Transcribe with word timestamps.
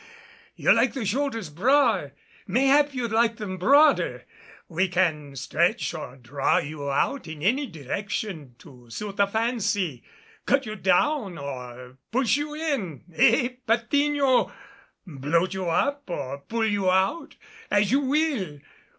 You 0.55 0.73
like 0.73 0.93
the 0.93 1.05
shoulders 1.05 1.51
broad, 1.51 2.13
mayhap 2.47 2.95
you'd 2.95 3.11
like 3.11 3.35
them 3.37 3.59
broader; 3.59 4.25
we 4.67 4.87
can 4.87 5.35
stretch 5.35 5.93
or 5.93 6.15
draw 6.17 6.57
you 6.57 6.89
out 6.89 7.27
in 7.27 7.43
any 7.43 7.67
direction 7.67 8.55
to 8.57 8.89
suit 8.89 9.17
the 9.17 9.27
fancy 9.27 10.03
cut 10.47 10.65
you 10.65 10.75
down 10.75 11.37
or 11.37 11.99
push 12.11 12.35
you 12.35 12.55
in 12.55 13.03
eh! 13.13 13.57
Patiño? 13.67 14.51
bloat 15.05 15.53
you 15.53 15.69
up 15.69 16.09
or 16.09 16.39
pull 16.39 16.65
you 16.65 16.89
out 16.89 17.35
as 17.69 17.91
you 17.91 17.99
will. 17.99 18.57